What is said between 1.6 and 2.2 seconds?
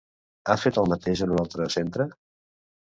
centre?